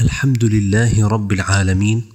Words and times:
الحمد 0.00 0.44
لله 0.44 1.08
رب 1.08 1.32
العالمين 1.32 2.12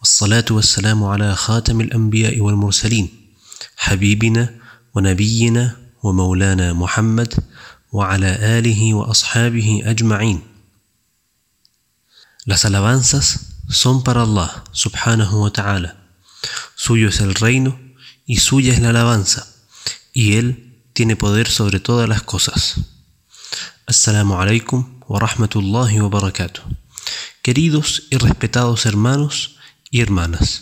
والصلاة 0.00 0.44
والسلام 0.50 1.04
على 1.04 1.34
خاتم 1.34 1.80
الأنبياء 1.80 2.40
والمرسلين 2.40 3.08
حبيبنا 3.76 4.54
ونبينا 4.94 5.76
ومولانا 6.02 6.72
محمد 6.72 7.34
وعلى 7.92 8.58
آله 8.58 8.94
وأصحابه 8.94 9.82
أجمعين 9.84 10.40
Las 12.46 12.64
alabanzas 12.64 13.58
son 13.68 14.04
para 14.04 14.22
Allah 14.22 14.62
subhanahu 14.72 15.42
wa 15.42 15.50
ta'ala. 15.50 15.96
Suyo 16.76 17.08
es 17.08 17.20
el 17.20 17.34
reino 17.34 17.76
y 18.24 18.36
suya 18.36 18.72
es 18.72 18.80
la 18.80 18.90
alabanza, 18.90 19.46
y 20.12 20.34
Él 20.34 20.78
tiene 20.92 21.16
poder 21.16 21.48
sobre 21.48 21.80
todas 21.80 22.08
las 22.08 22.22
cosas. 22.22 22.76
Assalamu 23.86 24.40
alaikum 24.40 25.00
wa 25.08 25.18
rahmatullahi 25.18 26.00
wa 26.00 26.08
barakatuh. 26.08 26.62
Queridos 27.42 28.02
y 28.10 28.18
respetados 28.18 28.84
hermanos 28.84 29.56
y 29.90 30.02
hermanas, 30.02 30.60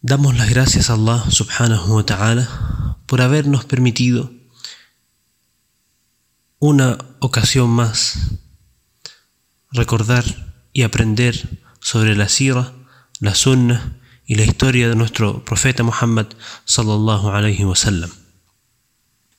damos 0.00 0.36
las 0.36 0.50
gracias 0.50 0.88
a 0.88 0.92
Allah 0.92 1.24
subhanahu 1.28 1.96
wa 1.96 2.06
ta'ala 2.06 2.96
por 3.06 3.22
habernos 3.22 3.64
permitido 3.64 4.30
una 6.60 6.96
ocasión 7.18 7.68
más 7.70 8.38
recordar 9.72 10.24
y 10.72 10.82
aprender 10.82 11.60
sobre 11.80 12.14
la 12.14 12.28
sira, 12.28 12.72
la 13.18 13.34
sunna 13.34 13.98
y 14.26 14.36
la 14.36 14.44
historia 14.44 14.88
de 14.88 14.94
nuestro 14.94 15.44
profeta 15.44 15.82
Muhammad 15.82 16.26
sallallahu 16.66 17.30
alayhi 17.30 17.64
wa 17.64 17.74
sallam. 17.74 18.12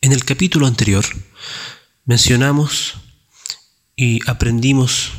En 0.02 0.12
el 0.12 0.26
capítulo 0.26 0.68
anterior 0.68 1.06
mencionamos 2.04 3.07
y 4.00 4.20
aprendimos 4.30 5.12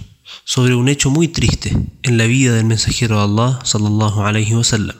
sobre 0.45 0.77
un 0.77 0.89
hecho 0.89 1.11
muy 1.11 1.27
triste 1.27 1.77
en 2.03 2.17
la 2.17 2.25
vida 2.27 2.55
del 2.55 2.65
mensajero 2.65 3.17
de 3.17 3.25
Allah 3.25 3.59
sallallahu 3.65 4.25
alayhi 4.25 4.55
wa 4.55 4.63
sallam, 4.63 4.97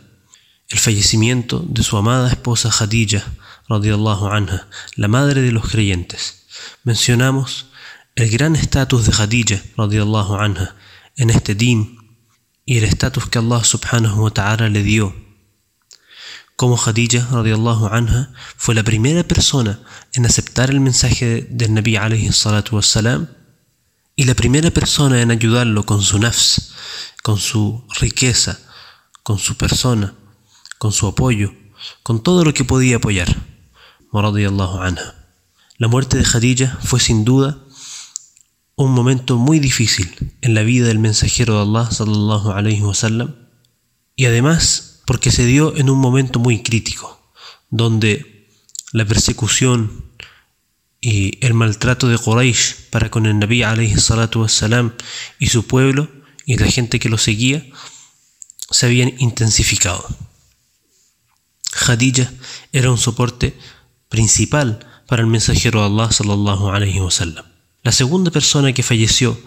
el 0.69 0.79
fallecimiento 0.79 1.65
de 1.67 1.85
su 1.85 1.97
amada 1.97 2.29
esposa 2.29 2.71
Khadija 2.71 3.25
radiyallahu 3.69 4.27
anha, 4.27 4.67
la 4.97 5.07
madre 5.07 5.43
de 5.43 5.53
los 5.53 5.69
creyentes. 5.69 6.47
Mencionamos 6.83 7.67
el 8.17 8.29
gran 8.31 8.57
estatus 8.57 9.07
de 9.07 9.13
Khadija 9.13 9.63
radiyallahu 9.77 10.35
anha 10.35 10.75
en 11.17 11.31
este 11.31 11.55
din 11.55 11.99
y 12.67 12.79
el 12.79 12.85
estatus 12.85 13.29
que 13.29 13.39
Allah 13.39 13.63
subhanahu 13.63 14.25
wa 14.25 14.31
ta'ala 14.33 14.69
le 14.69 14.83
dio. 14.83 15.15
Como 16.57 16.77
Khadija 16.77 17.29
radiyallahu 17.31 17.87
anha 17.93 18.33
fue 18.57 18.75
la 18.75 18.83
primera 18.83 19.23
persona 19.23 19.79
en 20.15 20.27
aceptar 20.27 20.69
el 20.71 20.81
mensaje 20.81 21.47
del 21.49 21.75
Nabi 21.75 21.95
alayhi 21.95 22.33
salatu 22.33 22.75
wassalam 22.75 23.38
y 24.19 24.25
la 24.25 24.35
primera 24.35 24.73
persona 24.73 25.23
en 25.23 25.31
ayudarlo 25.31 25.87
con 25.87 26.03
su 26.03 26.19
nafs, 26.19 26.73
con 27.23 27.39
su 27.39 27.85
riqueza, 28.01 28.59
con 29.23 29.39
su 29.39 29.57
persona, 29.57 30.13
con 30.79 30.91
su 30.91 31.07
apoyo, 31.07 31.55
con 32.03 32.21
todo 32.21 32.43
lo 32.43 32.53
que 32.53 32.65
podía 32.65 32.97
apoyar. 32.97 33.29
Anha. 34.13 35.15
La 35.77 35.87
muerte 35.87 36.19
de 36.19 36.25
Khadija 36.25 36.79
fue 36.83 36.99
sin 36.99 37.25
duda 37.25 37.59
un 38.75 38.91
momento 38.91 39.37
muy 39.37 39.61
difícil 39.61 40.13
en 40.41 40.53
la 40.53 40.65
vida 40.65 40.89
del 40.89 40.99
mensajero 40.99 41.55
de 41.55 41.63
Allah 41.63 41.89
sallallahu 41.89 42.51
alayhi 42.51 42.83
wasallam 42.83 43.37
y 44.17 44.25
además 44.25 45.01
porque 45.07 45.31
se 45.31 45.47
dio 45.47 45.77
en 45.77 45.91
un 45.91 45.99
momento 46.01 46.41
muy 46.41 46.65
crítico 46.65 47.31
donde 47.71 48.49
la 48.91 49.05
persecución 49.05 50.08
y 51.01 51.45
el 51.45 51.55
maltrato 51.55 52.09
de 52.09 52.19
Quraysh 52.19 52.91
para 52.91 53.11
con 53.11 53.27
el 53.27 53.39
Nabi 53.39 53.63
alayhi 53.63 53.95
y 55.39 55.47
su 55.49 55.67
pueblo 55.67 56.09
y 56.45 56.57
la 56.57 56.67
gente 56.67 56.99
que 56.99 57.09
lo 57.09 57.19
seguía 57.19 57.65
se 58.71 58.87
habían 58.87 59.15
intensificado. 59.19 60.07
Khadija 61.71 62.33
era 62.73 62.91
un 62.91 62.99
soporte 62.99 63.57
principal 64.09 64.87
para 65.07 65.23
el 65.23 65.29
mensajero 65.29 65.81
de 65.81 65.87
Allah 65.87 66.11
sallallahu. 66.11 66.71
La 67.83 67.93
segunda 67.93 68.31
persona 68.31 68.73
que 68.73 68.83
falleció 68.83 69.39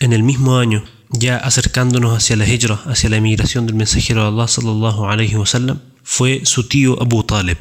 en 0.00 0.12
el 0.12 0.22
mismo 0.22 0.58
año, 0.58 0.84
ya 1.10 1.36
acercándonos 1.36 2.16
hacia 2.16 2.36
la 2.36 2.46
hijra, 2.46 2.80
hacia 2.86 3.10
la 3.10 3.16
emigración 3.16 3.66
del 3.66 3.76
mensajero 3.76 4.22
de 4.22 4.28
Allah 4.28 4.48
sallallahu 4.48 5.80
fue 6.02 6.42
su 6.44 6.66
tío 6.68 7.00
Abu 7.00 7.22
Talib. 7.22 7.58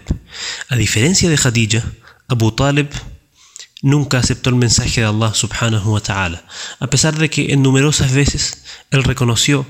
A 0.69 0.75
diferencia 0.75 1.29
de 1.29 1.37
Khadija, 1.37 1.83
Abu 2.27 2.51
Talib 2.53 2.89
nunca 3.81 4.19
aceptó 4.19 4.49
el 4.49 4.55
mensaje 4.55 5.01
de 5.01 5.07
Allah 5.07 5.33
subhanahu 5.33 5.93
wa 5.93 6.01
ta'ala, 6.01 6.43
a 6.79 6.87
pesar 6.87 7.17
de 7.17 7.29
que 7.29 7.53
en 7.53 7.61
numerosas 7.61 8.13
veces 8.13 8.63
él 8.91 9.03
reconoció 9.03 9.65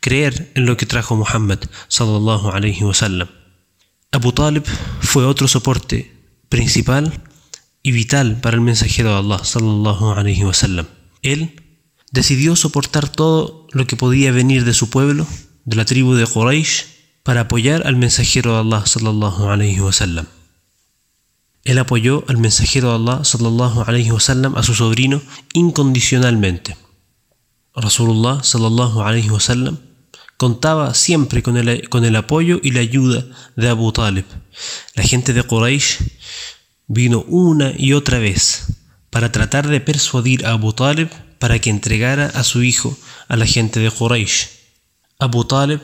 creer 0.00 0.52
en 0.54 0.66
lo 0.66 0.76
que 0.76 0.86
trajo 0.86 1.16
Muhammad 1.16 1.58
sallallahu 1.88 2.50
alayhi 2.50 2.84
wasallam. 2.84 3.28
Abu 4.12 4.32
Talib 4.32 4.64
fue 5.00 5.26
otro 5.26 5.48
soporte 5.48 6.14
principal 6.48 7.12
y 7.82 7.92
vital 7.92 8.40
para 8.40 8.54
el 8.54 8.60
mensajero 8.62 9.10
de 9.10 9.18
Allah 9.18 9.44
sallallahu 9.44 10.12
alayhi 10.12 10.44
wasallam. 10.44 10.86
Él 11.22 11.62
decidió 12.12 12.56
soportar 12.56 13.08
todo 13.08 13.66
lo 13.72 13.86
que 13.86 13.96
podía 13.96 14.32
venir 14.32 14.64
de 14.64 14.74
su 14.74 14.90
pueblo, 14.90 15.26
de 15.64 15.76
la 15.76 15.84
tribu 15.84 16.14
de 16.14 16.26
Quraysh, 16.26 16.84
para 17.22 17.42
apoyar 17.42 17.86
al 17.86 17.96
mensajero 17.96 18.54
de 18.54 18.60
Allah 18.60 18.86
sallallahu 18.86 19.50
alayhi 19.50 19.80
wasallam. 19.80 20.26
Él 21.66 21.78
apoyó 21.78 22.24
al 22.28 22.38
mensajero 22.38 22.90
de 22.90 22.94
Allah 22.94 23.24
sallallahu 23.24 23.82
alayhi 23.86 24.12
wasallam 24.12 24.56
a 24.56 24.62
su 24.62 24.72
sobrino 24.72 25.20
incondicionalmente. 25.52 26.76
Rasulullah 27.74 28.44
sallallahu 28.44 29.02
alayhi 29.02 29.30
wasallam 29.30 29.78
contaba 30.36 30.94
siempre 30.94 31.42
con 31.42 31.56
el, 31.56 31.88
con 31.88 32.04
el 32.04 32.14
apoyo 32.14 32.60
y 32.62 32.70
la 32.70 32.80
ayuda 32.80 33.26
de 33.56 33.68
Abu 33.68 33.90
Talib. 33.90 34.24
La 34.94 35.02
gente 35.02 35.32
de 35.32 35.42
Quraysh 35.42 35.98
vino 36.86 37.24
una 37.26 37.72
y 37.76 37.94
otra 37.94 38.20
vez 38.20 38.66
para 39.10 39.32
tratar 39.32 39.66
de 39.66 39.80
persuadir 39.80 40.46
a 40.46 40.52
Abu 40.52 40.72
Talib 40.72 41.08
para 41.40 41.58
que 41.58 41.70
entregara 41.70 42.26
a 42.26 42.44
su 42.44 42.62
hijo 42.62 42.96
a 43.26 43.36
la 43.36 43.46
gente 43.46 43.80
de 43.80 43.90
Quraysh. 43.90 44.50
Abu 45.18 45.44
Talib, 45.44 45.80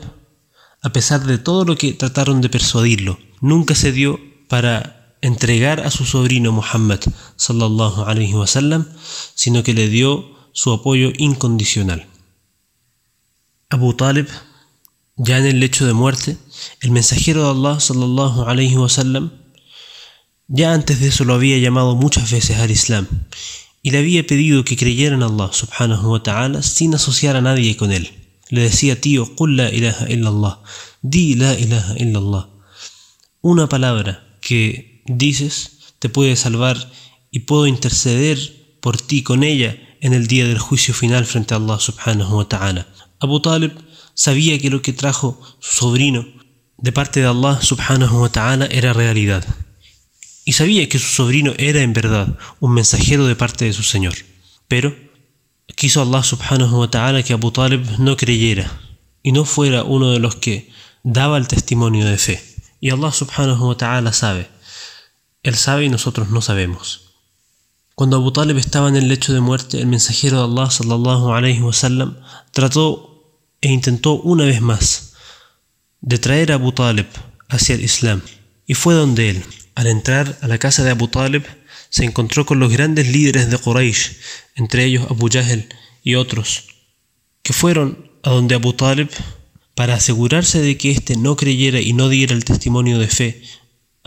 a 0.81 0.93
pesar 0.93 1.25
de 1.25 1.39
todo 1.39 1.65
lo 1.65 1.75
que 1.75 1.91
trataron 1.91 2.39
de 2.39 2.47
persuadirlo, 2.47 3.19
nunca 3.41 3.75
se 3.75 3.91
dio 3.91 4.17
para 4.47 5.02
entregar 5.23 5.79
a 5.79 5.89
su 5.89 6.05
sobrino 6.05 6.51
Muhammad 6.51 6.99
sallallahu 7.37 8.03
alaihi 8.03 8.33
wasallam, 8.33 8.85
sino 9.35 9.63
que 9.63 9.73
le 9.73 9.87
dio 9.87 10.35
su 10.51 10.73
apoyo 10.73 11.13
incondicional. 11.17 12.05
Abu 13.69 13.93
Talib, 13.93 14.27
ya 15.15 15.37
en 15.37 15.45
el 15.45 15.61
lecho 15.61 15.85
de 15.85 15.93
muerte, 15.93 16.37
el 16.81 16.91
mensajero 16.91 17.45
de 17.45 17.51
Allah 17.51 17.79
sallallahu 17.79 18.43
alaihi 18.43 18.75
wasallam, 18.75 19.31
ya 20.49 20.73
antes 20.73 20.99
de 20.99 21.07
eso 21.07 21.23
lo 21.23 21.35
había 21.35 21.57
llamado 21.57 21.95
muchas 21.95 22.29
veces 22.29 22.57
al 22.57 22.69
Islam 22.69 23.07
y 23.81 23.91
le 23.91 23.99
había 23.99 24.27
pedido 24.27 24.65
que 24.65 24.75
creyera 24.75 25.15
en 25.15 25.23
Allah 25.23 25.49
subhanahu 25.53 26.11
wa 26.11 26.21
ta'ala 26.21 26.61
sin 26.61 26.93
asociar 26.95 27.37
a 27.37 27.41
nadie 27.41 27.77
con 27.77 27.93
él. 27.93 28.11
Le 28.49 28.61
decía, 28.61 28.99
tío, 28.99 29.35
qul 29.35 29.55
la 29.55 29.69
ilaha 29.69 30.05
illallah, 30.09 30.59
di 31.01 31.35
la 31.35 31.53
ilaha 31.57 31.95
illallah. 31.97 32.49
Una 33.41 33.69
palabra 33.69 34.37
que 34.41 34.92
dices 35.05 35.95
te 35.99 36.09
puede 36.09 36.35
salvar 36.35 36.91
y 37.31 37.39
puedo 37.39 37.67
interceder 37.67 38.37
por 38.81 38.99
ti 38.99 39.23
con 39.23 39.43
ella 39.43 39.77
en 40.01 40.13
el 40.13 40.27
día 40.27 40.45
del 40.45 40.59
juicio 40.59 40.93
final 40.93 41.25
frente 41.25 41.53
a 41.53 41.57
Allah 41.57 41.79
subhanahu 41.79 42.37
wa 42.37 42.47
ta'ala. 42.47 42.87
Abu 43.19 43.39
Talib 43.39 43.71
sabía 44.13 44.59
que 44.59 44.69
lo 44.69 44.81
que 44.81 44.91
trajo 44.91 45.39
su 45.59 45.71
sobrino 45.77 46.25
de 46.77 46.91
parte 46.91 47.21
de 47.21 47.27
Allah 47.27 47.61
subhanahu 47.61 48.21
wa 48.21 48.29
ta'ala 48.29 48.65
era 48.65 48.91
realidad. 48.91 49.45
Y 50.43 50.53
sabía 50.53 50.89
que 50.89 50.99
su 50.99 51.07
sobrino 51.07 51.53
era 51.57 51.81
en 51.81 51.93
verdad 51.93 52.37
un 52.59 52.73
mensajero 52.73 53.25
de 53.25 53.37
parte 53.37 53.63
de 53.63 53.71
su 53.73 53.83
Señor. 53.83 54.13
Pero 54.67 54.93
quiso 55.75 56.01
Allah 56.01 56.21
subhanahu 56.21 56.81
wa 56.81 56.91
ta'ala 56.91 57.23
que 57.23 57.31
Abu 57.31 57.51
Talib 57.51 57.81
no 57.99 58.17
creyera 58.17 58.69
y 59.23 59.31
no 59.31 59.45
fuera 59.45 59.83
uno 59.83 60.11
de 60.11 60.19
los 60.19 60.35
que 60.35 60.69
daba 61.03 61.37
el 61.37 61.47
testimonio 61.47 62.05
de 62.05 62.17
fe. 62.17 62.43
Y 62.81 62.89
Allah 62.89 63.13
subhanahu 63.13 63.69
wa 63.69 63.77
ta'ala 63.77 64.11
sabe 64.11 64.52
él 65.43 65.55
sabe 65.55 65.85
y 65.85 65.89
nosotros 65.89 66.29
no 66.29 66.41
sabemos. 66.41 67.13
Cuando 67.95 68.17
Abu 68.17 68.31
Talib 68.31 68.57
estaba 68.57 68.87
en 68.89 68.95
el 68.95 69.07
lecho 69.07 69.33
de 69.33 69.41
muerte, 69.41 69.79
el 69.79 69.87
mensajero 69.87 70.37
de 70.37 70.43
Allah 70.45 70.71
sallallahu 70.71 71.33
alayhi 71.33 71.61
wasallam 71.61 72.17
trató 72.51 73.37
e 73.61 73.71
intentó 73.71 74.13
una 74.13 74.45
vez 74.45 74.61
más 74.61 75.13
de 76.01 76.17
traer 76.17 76.51
a 76.51 76.55
Abu 76.55 76.71
Talib 76.71 77.05
hacia 77.49 77.75
el 77.75 77.83
Islam. 77.83 78.21
Y 78.65 78.73
fue 78.73 78.93
donde 78.93 79.29
él, 79.29 79.45
al 79.75 79.87
entrar 79.87 80.39
a 80.41 80.47
la 80.47 80.57
casa 80.57 80.83
de 80.83 80.91
Abu 80.91 81.07
Talib, 81.07 81.43
se 81.89 82.05
encontró 82.05 82.45
con 82.45 82.59
los 82.59 82.71
grandes 82.71 83.07
líderes 83.09 83.51
de 83.51 83.57
Quraysh, 83.57 84.17
entre 84.55 84.85
ellos 84.85 85.05
Abu 85.09 85.29
Jahl 85.29 85.69
y 86.03 86.15
otros, 86.15 86.67
que 87.43 87.53
fueron 87.53 88.09
a 88.23 88.31
donde 88.31 88.55
Abu 88.55 88.73
Talib 88.73 89.09
para 89.75 89.95
asegurarse 89.95 90.61
de 90.61 90.77
que 90.77 90.91
éste 90.91 91.15
no 91.17 91.35
creyera 91.35 91.79
y 91.79 91.93
no 91.93 92.09
diera 92.09 92.33
el 92.33 92.45
testimonio 92.45 92.97
de 92.97 93.07
fe 93.07 93.43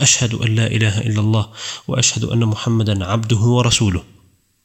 أشهد 0.00 0.34
أن 0.34 0.54
لا 0.54 0.66
إله 0.66 0.98
إلا 0.98 1.20
الله 1.20 1.52
وأشهد 1.88 2.24
أن 2.24 2.44
محمدا 2.44 3.04
عبده 3.04 3.38
ورسوله 3.38 4.02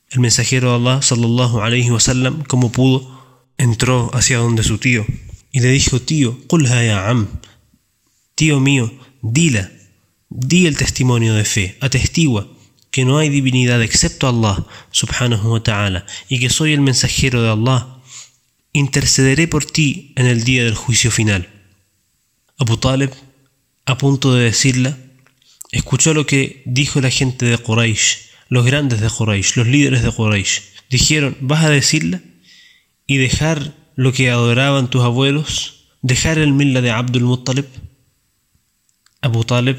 El 0.09 0.21
mensajero 0.21 0.69
de 0.69 0.75
Allah 0.75 1.01
sallallahu 1.01 1.59
alayhi 1.61 1.91
wasallam, 1.91 2.43
como 2.47 2.71
pudo, 2.71 3.01
entró 3.57 4.09
hacia 4.13 4.37
donde 4.37 4.63
su 4.63 4.77
tío 4.77 5.05
y 5.51 5.59
le 5.59 5.69
dijo, 5.69 5.99
tío, 5.99 6.37
ya 6.49 7.09
am, 7.09 7.27
tío 8.35 8.61
mío, 8.61 8.89
dila, 9.21 9.69
di 10.29 10.65
el 10.65 10.77
testimonio 10.77 11.33
de 11.33 11.43
fe, 11.43 11.77
atestigua 11.81 12.47
que 12.97 13.05
no 13.05 13.19
hay 13.19 13.29
divinidad 13.29 13.83
excepto 13.83 14.27
Allah 14.27 14.65
subhanahu 14.91 15.51
wa 15.51 15.61
ta'ala 15.61 16.05
y 16.29 16.39
que 16.39 16.49
soy 16.49 16.73
el 16.73 16.81
mensajero 16.81 17.43
de 17.43 17.49
Allah. 17.49 18.01
Intercederé 18.73 19.47
por 19.47 19.65
ti 19.65 20.13
en 20.15 20.25
el 20.25 20.43
día 20.43 20.63
del 20.63 20.73
juicio 20.73 21.11
final. 21.11 21.47
Abu 22.57 22.77
Talib, 22.77 23.11
a 23.85 23.99
punto 23.99 24.33
de 24.33 24.45
decirla, 24.45 24.97
escuchó 25.72 26.14
lo 26.14 26.26
que 26.26 26.62
dijo 26.66 27.00
la 27.00 27.10
gente 27.10 27.46
de 27.46 27.58
Quraysh, 27.58 28.30
los 28.48 28.64
grandes 28.64 29.00
de 29.00 29.08
Quraysh, 29.08 29.56
los 29.56 29.66
líderes 29.66 30.02
de 30.02 30.12
Quraysh. 30.12 30.62
Dijeron, 30.90 31.36
¿vas 31.40 31.64
a 31.64 31.70
decirla? 31.70 32.20
¿Y 33.06 33.16
dejar 33.16 33.74
lo 33.96 34.12
que 34.12 34.30
adoraban 34.30 34.90
tus 34.90 35.02
abuelos? 35.02 35.88
¿Dejar 36.02 36.38
el 36.38 36.52
milla 36.52 36.80
de 36.82 36.90
Abdul 36.90 37.24
Muttalib? 37.24 37.66
Abu 39.22 39.44
Talib, 39.44 39.78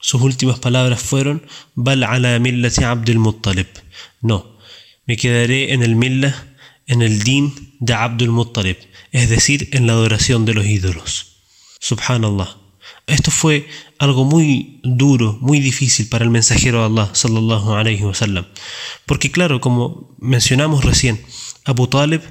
sus 0.00 0.22
últimas 0.22 0.58
palabras 0.60 1.02
fueron, 1.02 1.44
Bal 1.74 2.04
ala 2.04 2.38
millati 2.38 2.84
Abdul 2.84 3.18
Muttalib. 3.18 3.66
No, 4.20 4.58
me 5.06 5.16
quedaré 5.16 5.72
en 5.72 5.82
el 5.82 5.96
milla, 5.96 6.54
en 6.86 7.02
el 7.02 7.22
din 7.22 7.76
de 7.80 7.94
Abdul 7.94 8.30
Muttalib, 8.30 8.78
es 9.10 9.28
decir, 9.28 9.70
en 9.72 9.86
la 9.86 9.94
adoración 9.94 10.44
de 10.44 10.54
los 10.54 10.66
ídolos. 10.66 11.38
Subhanallah. 11.80 12.63
Esto 13.06 13.30
fue 13.30 13.68
algo 13.98 14.24
muy 14.24 14.80
duro, 14.82 15.36
muy 15.40 15.60
difícil 15.60 16.08
para 16.08 16.24
el 16.24 16.30
mensajero 16.30 16.80
de 16.80 16.86
Allah, 16.86 17.10
sallallahu 17.12 17.74
alayhi 17.74 18.02
wasallam. 18.02 18.46
Porque 19.04 19.30
claro, 19.30 19.60
como 19.60 20.14
mencionamos 20.18 20.84
recién, 20.84 21.20
Abu 21.64 21.86
Talib 21.86 22.22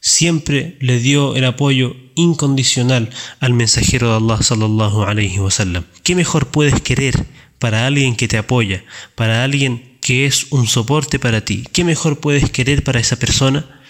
siempre 0.00 0.78
le 0.80 0.98
dio 0.98 1.36
el 1.36 1.44
apoyo 1.44 1.96
incondicional 2.14 3.10
al 3.40 3.52
mensajero 3.52 4.10
de 4.10 4.16
Allah, 4.16 4.42
sallallahu 4.42 5.02
alayhi 5.02 5.40
wasallam. 5.40 5.84
¿Qué 6.02 6.14
mejor 6.14 6.48
puedes 6.48 6.80
querer 6.80 7.26
para 7.58 7.86
alguien 7.86 8.16
que 8.16 8.28
te 8.28 8.38
apoya, 8.38 8.82
para 9.14 9.44
alguien 9.44 9.98
que 10.00 10.24
es 10.24 10.46
un 10.50 10.66
soporte 10.66 11.18
para 11.18 11.44
ti? 11.44 11.64
¿Qué 11.72 11.84
mejor 11.84 12.20
puedes 12.20 12.50
querer 12.50 12.82
para 12.82 13.00
esa 13.00 13.16
persona 13.16 13.82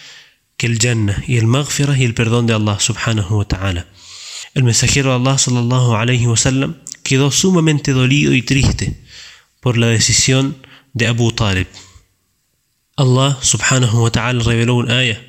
que 0.57 0.67
el 0.67 0.79
Jannah 0.81 1.23
y 1.29 1.37
el 1.37 1.47
Maghfirah 1.47 1.97
y 1.97 2.05
el 2.05 2.15
perdón 2.15 2.47
de 2.47 2.55
Allah, 2.55 2.79
subhanahu 2.81 3.39
wa 3.39 3.45
ta'ala? 3.45 3.87
El 4.54 4.64
mensajero 4.64 5.10
de 5.12 5.16
Allah 5.18 5.38
sallallahu 5.38 5.96
alayhi 5.96 6.28
wasallam 6.28 6.76
quedó 7.04 7.32
sumamente 7.32 7.92
dolido 7.92 8.34
y 8.34 8.42
triste 8.42 9.02
por 9.60 9.78
la 9.78 9.88
decisión 9.88 10.58
de 10.94 11.08
Abu 11.08 11.32
Talib. 11.32 11.68
Allah 12.96 13.38
subhanahu 13.42 14.04
wa 14.04 14.12
ta'ala 14.12 14.44
reveló 14.44 14.76
un 14.76 14.92
ayah, 14.92 15.22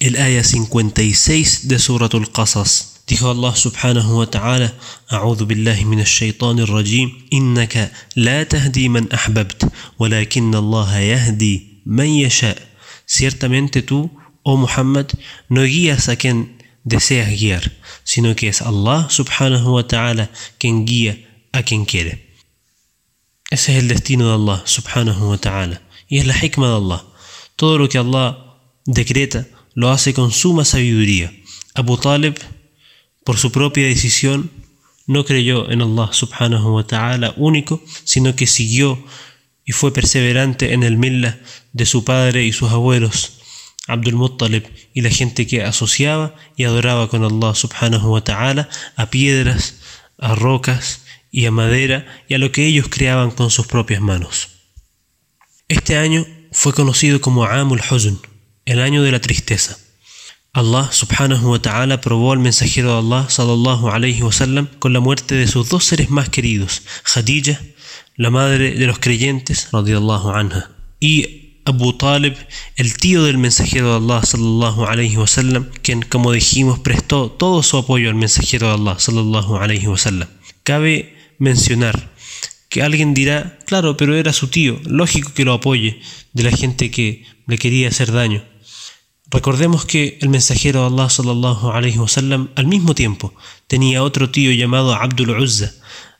el 0.00 0.16
ayah 0.16 0.44
56 0.44 1.68
de 1.68 1.78
Suratul 1.78 2.30
Qasas. 2.30 3.02
Dijo 3.06 3.30
Allah 3.30 3.56
subhanahu 3.56 4.18
wa 4.18 4.26
ta'ala, 4.26 4.72
أعوذ 5.12 5.44
بالله 5.44 5.84
من 5.84 6.00
الشيطان 6.00 6.58
الرجيم 6.60 7.28
إنك 7.32 7.92
لا 8.16 8.42
تهدي 8.42 8.88
من 8.88 9.12
أحببت 9.12 9.72
ولكن 9.98 10.54
الله 10.54 10.98
يهدي 10.98 11.82
من 11.86 12.06
يشاء 12.06 12.56
Ciertamente 13.06 13.82
tú, 13.82 14.10
oh 14.42 14.56
Muhammad, 14.56 15.06
no 15.48 15.64
guías 15.64 16.08
a 16.08 16.16
quien 16.16 16.55
deseas 16.87 17.29
guiar, 17.29 17.73
sino 18.03 18.33
que 18.35 18.47
es 18.47 18.61
Allah 18.61 19.07
subhanahu 19.09 19.75
wa 19.75 19.85
ta'ala 19.85 20.31
quien 20.57 20.85
guía 20.85 21.19
a 21.51 21.61
quien 21.63 21.83
quiere. 21.83 22.33
Ese 23.51 23.73
es 23.73 23.83
el 23.83 23.89
destino 23.89 24.27
de 24.27 24.35
Allah 24.35 24.63
subhanahu 24.65 25.29
wa 25.31 25.37
ta'ala 25.37 25.81
y 26.07 26.19
es 26.19 26.25
la 26.25 26.33
hikmah 26.33 26.69
de 26.69 26.75
Allah. 26.75 27.05
Todo 27.57 27.77
lo 27.77 27.89
que 27.89 27.97
Allah 27.97 28.37
decreta 28.85 29.45
lo 29.73 29.89
hace 29.89 30.13
con 30.13 30.31
suma 30.31 30.63
sabiduría. 30.63 31.33
Abu 31.73 31.97
Talib, 31.97 32.35
por 33.25 33.37
su 33.37 33.51
propia 33.51 33.85
decisión, 33.85 34.49
no 35.07 35.25
creyó 35.25 35.69
en 35.69 35.81
Allah 35.81 36.09
subhanahu 36.13 36.75
wa 36.75 36.87
ta'ala 36.87 37.33
único, 37.35 37.81
sino 38.05 38.33
que 38.35 38.47
siguió 38.47 39.03
y 39.65 39.73
fue 39.73 39.91
perseverante 39.91 40.71
en 40.71 40.83
el 40.83 40.97
millah 40.97 41.37
de 41.73 41.85
su 41.85 42.05
padre 42.05 42.45
y 42.45 42.53
sus 42.53 42.71
abuelos 42.71 43.37
Abdul 43.87 44.15
Muttalib 44.15 44.63
y 44.93 45.01
la 45.01 45.09
gente 45.09 45.47
que 45.47 45.63
asociaba 45.63 46.35
y 46.55 46.65
adoraba 46.65 47.09
con 47.09 47.23
Allah 47.23 47.55
subhanahu 47.55 48.13
wa 48.13 48.23
ta'ala 48.23 48.69
a 48.95 49.09
piedras, 49.09 49.79
a 50.17 50.35
rocas 50.35 51.03
y 51.31 51.45
a 51.45 51.51
madera 51.51 52.05
y 52.27 52.33
a 52.33 52.37
lo 52.37 52.51
que 52.51 52.65
ellos 52.65 52.87
creaban 52.89 53.31
con 53.31 53.49
sus 53.49 53.67
propias 53.67 54.01
manos. 54.01 54.49
Este 55.67 55.97
año 55.97 56.25
fue 56.51 56.73
conocido 56.73 57.21
como 57.21 57.45
Amul 57.45 57.81
Huzn, 57.89 58.19
el 58.65 58.81
año 58.81 59.03
de 59.03 59.11
la 59.11 59.21
tristeza. 59.21 59.77
Allah 60.53 60.89
subhanahu 60.91 61.51
wa 61.51 61.59
ta'ala 61.61 62.01
probó 62.01 62.31
al 62.33 62.39
mensajero 62.39 62.93
de 62.93 62.99
Allah 62.99 63.29
sallallahu 63.29 63.89
alayhi 63.89 64.23
wa 64.23 64.31
sallam 64.31 64.67
con 64.79 64.91
la 64.91 64.99
muerte 64.99 65.35
de 65.35 65.47
sus 65.47 65.69
dos 65.69 65.85
seres 65.85 66.09
más 66.09 66.29
queridos, 66.29 66.81
Khadija, 67.03 67.61
la 68.15 68.31
madre 68.31 68.71
de 68.71 68.87
los 68.87 68.97
creyentes, 68.97 69.69
anha, 69.71 70.71
y 70.99 71.46
Abu 71.67 71.91
Talib, 71.91 72.33
el 72.77 72.95
tío 72.95 73.25
del 73.25 73.37
mensajero 73.37 73.89
de 73.89 73.97
Allah 73.97 74.23
sallallahu 74.23 74.85
alayhi 74.85 75.17
wasallam, 75.17 75.69
quien 75.81 76.01
como 76.01 76.31
dijimos 76.31 76.79
prestó 76.79 77.29
todo 77.29 77.61
su 77.61 77.75
apoyo 77.77 78.07
al 78.07 78.15
mensajero 78.15 78.67
de 78.67 78.75
Allah 78.75 78.97
sallallahu 78.97 79.57
alayhi 79.57 79.87
wasallam. 79.87 80.29
Cabe 80.63 81.13
mencionar 81.39 82.13
que 82.69 82.83
alguien 82.83 83.13
dirá, 83.13 83.59
claro, 83.65 83.97
pero 83.97 84.15
era 84.15 84.31
su 84.31 84.47
tío, 84.47 84.79
lógico 84.85 85.33
que 85.33 85.43
lo 85.43 85.51
apoye 85.51 85.99
de 86.31 86.43
la 86.43 86.51
gente 86.51 86.89
que 86.89 87.25
le 87.47 87.57
quería 87.57 87.89
hacer 87.89 88.13
daño. 88.13 88.45
Recordemos 89.29 89.83
que 89.83 90.17
el 90.21 90.29
mensajero 90.29 90.79
de 90.81 90.87
Allah 90.87 91.09
sallallahu 91.09 91.71
alayhi 91.71 91.97
wasallam 91.97 92.49
al 92.55 92.67
mismo 92.67 92.95
tiempo 92.95 93.33
tenía 93.67 94.03
otro 94.03 94.29
tío 94.29 94.53
llamado 94.53 94.95
Abdul 94.95 95.31
Uzza, 95.31 95.73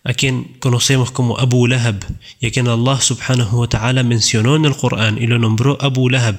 a 0.07 0.13
quien 0.13 0.55
conocemos 0.61 1.11
como 1.11 1.37
Abu 1.37 1.67
Lahab 1.67 1.99
y 2.39 2.47
a 2.47 2.51
quien 2.51 2.69
Allah 2.69 3.01
subhanahu 3.01 3.59
wa 3.59 3.67
ta'ala 3.67 4.03
mencionó 4.03 4.55
en 4.55 4.63
el 4.63 4.73
Corán 4.73 5.21
y 5.21 5.27
lo 5.27 5.37
nombró 5.37 5.77
Abu 5.81 6.07
Lahab. 6.09 6.37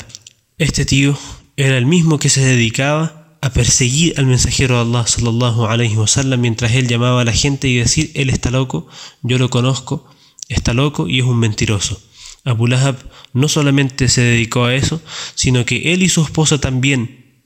Este 0.57 0.87
tío 0.87 1.19
era 1.59 1.77
el 1.77 1.85
mismo 1.85 2.19
que 2.19 2.31
se 2.31 2.41
dedicaba 2.41 3.37
a 3.43 3.51
perseguir 3.51 4.15
al 4.17 4.25
mensajero 4.25 4.77
de 4.77 4.81
Allah 4.81 5.07
sallallahu 5.07 5.67
alayhi 5.67 5.97
wa 5.97 6.07
sallam 6.07 6.41
mientras 6.41 6.73
él 6.73 6.89
llamaba 6.89 7.21
a 7.21 7.25
la 7.27 7.35
gente 7.35 7.69
y 7.69 7.77
decir, 7.77 8.11
él 8.15 8.31
está 8.31 8.51
loco, 8.51 8.89
yo 9.23 9.37
lo 9.37 9.51
conozco, 9.51 10.09
está 10.49 10.73
loco 10.73 11.07
y 11.07 11.19
es 11.19 11.27
un 11.27 11.39
mentiroso. 11.39 12.01
Abu 12.45 12.69
Lahab 12.69 12.97
no 13.35 13.49
solamente 13.49 14.09
se 14.09 14.23
dedicó 14.23 14.65
a 14.65 14.75
eso, 14.75 15.03
sino 15.35 15.67
que 15.67 15.93
él 15.93 16.03
y 16.03 16.09
su 16.09 16.23
esposa 16.23 16.59
también, 16.59 17.43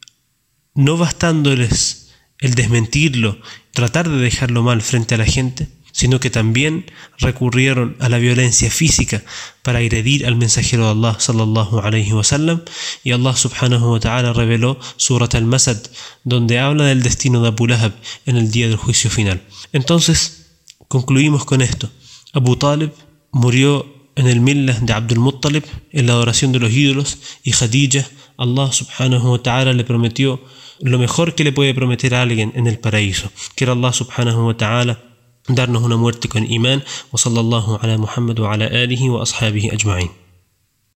no 0.76 0.96
bastándoles 0.96 2.12
el 2.38 2.54
desmentirlo, 2.54 3.40
tratar 3.72 4.08
de 4.08 4.18
dejarlo 4.18 4.62
mal 4.62 4.82
frente 4.82 5.16
a 5.16 5.18
la 5.18 5.26
gente, 5.26 5.81
sino 5.92 6.18
que 6.18 6.30
también 6.30 6.86
recurrieron 7.18 7.96
a 8.00 8.08
la 8.08 8.18
violencia 8.18 8.70
física 8.70 9.22
para 9.62 9.78
agredir 9.78 10.26
al 10.26 10.36
mensajero 10.36 10.86
de 10.86 10.90
Allah 10.92 11.16
sallallahu 11.20 11.80
alayhi 11.80 12.12
wa 12.12 12.24
sallam 12.24 12.62
y 13.04 13.12
Allah 13.12 13.36
subhanahu 13.36 13.92
wa 13.92 14.00
ta'ala 14.00 14.32
reveló 14.32 14.78
Surat 14.96 15.34
al-Masad 15.34 15.78
donde 16.24 16.58
habla 16.58 16.86
del 16.86 17.02
destino 17.02 17.42
de 17.42 17.48
Abu 17.48 17.66
Lahab 17.66 17.92
en 18.26 18.36
el 18.36 18.50
día 18.50 18.68
del 18.68 18.76
juicio 18.76 19.10
final. 19.10 19.42
Entonces, 19.72 20.56
concluimos 20.88 21.44
con 21.44 21.60
esto. 21.60 21.90
Abu 22.32 22.56
Talib 22.56 22.90
murió 23.30 23.86
en 24.16 24.26
el 24.26 24.40
millah 24.40 24.80
de 24.80 24.92
Abdul 24.92 25.18
Muttalib 25.18 25.64
en 25.90 26.06
la 26.06 26.14
adoración 26.14 26.52
de 26.52 26.58
los 26.58 26.72
ídolos 26.72 27.18
y 27.44 27.52
Khadija, 27.52 28.06
Allah 28.38 28.72
subhanahu 28.72 29.32
wa 29.32 29.42
ta'ala 29.42 29.72
le 29.72 29.84
prometió 29.84 30.42
lo 30.80 30.98
mejor 30.98 31.34
que 31.34 31.44
le 31.44 31.52
puede 31.52 31.74
prometer 31.74 32.14
a 32.14 32.22
alguien 32.22 32.52
en 32.56 32.66
el 32.66 32.78
paraíso, 32.78 33.30
que 33.54 33.64
era 33.64 33.74
Allah 33.74 33.92
subhanahu 33.92 34.46
wa 34.48 34.56
ta'ala 34.56 35.11
darnos 35.48 35.82
una 35.82 35.96
muerte 35.96 36.28
con 36.28 36.50
imán. 36.50 36.84
Wa 37.10 37.18
sallallahu 37.18 37.78
ala 37.82 37.98
Muhammad 37.98 38.38
wa 38.38 38.54
ala 38.54 38.66
alihi 38.66 39.08
wa 39.08 39.22
ashabihi 39.22 39.70
ajma'in. 39.70 40.21